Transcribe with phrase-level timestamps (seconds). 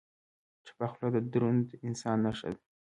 [0.65, 2.61] چپه خوله، د دروند انسان نښه ده.